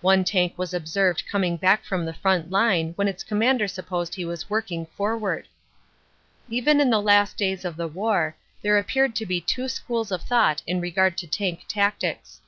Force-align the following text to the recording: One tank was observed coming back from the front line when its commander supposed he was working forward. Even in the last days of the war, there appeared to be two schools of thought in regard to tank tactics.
One 0.00 0.24
tank 0.24 0.54
was 0.56 0.72
observed 0.72 1.24
coming 1.30 1.58
back 1.58 1.84
from 1.84 2.06
the 2.06 2.14
front 2.14 2.48
line 2.50 2.94
when 2.96 3.08
its 3.08 3.22
commander 3.22 3.68
supposed 3.68 4.14
he 4.14 4.24
was 4.24 4.48
working 4.48 4.86
forward. 4.96 5.48
Even 6.48 6.80
in 6.80 6.88
the 6.88 6.98
last 6.98 7.36
days 7.36 7.62
of 7.62 7.76
the 7.76 7.86
war, 7.86 8.34
there 8.62 8.78
appeared 8.78 9.14
to 9.16 9.26
be 9.26 9.38
two 9.38 9.68
schools 9.68 10.10
of 10.10 10.22
thought 10.22 10.62
in 10.66 10.80
regard 10.80 11.18
to 11.18 11.26
tank 11.26 11.66
tactics. 11.68 12.40